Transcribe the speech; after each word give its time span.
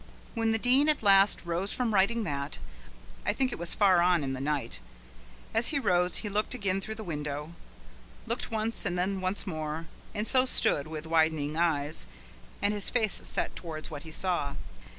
When 0.33 0.49
the 0.49 0.57
Dean 0.57 0.89
at 0.89 1.03
last 1.03 1.45
rose 1.45 1.71
from 1.71 1.93
writing 1.93 2.23
that, 2.23 2.57
I 3.23 3.33
think 3.33 3.51
it 3.51 3.59
was 3.59 3.75
far 3.75 4.01
on 4.01 4.23
in 4.23 4.33
the 4.33 4.41
night. 4.41 4.79
As 5.53 5.67
he 5.67 5.77
rose 5.77 6.17
he 6.25 6.27
looked 6.27 6.55
again 6.55 6.81
through 6.81 6.95
the 6.95 7.03
window, 7.03 7.53
looked 8.25 8.49
once 8.49 8.83
and 8.83 8.97
then 8.97 9.21
once 9.21 9.45
more, 9.45 9.85
and 10.15 10.27
so 10.27 10.47
stood 10.47 10.87
with 10.87 11.05
widening 11.05 11.55
eyes, 11.55 12.07
and 12.63 12.73
his 12.73 12.89
face 12.89 13.21
set 13.25 13.55
towards 13.55 13.91
what 13.91 14.01
he 14.01 14.09
saw. 14.09 14.55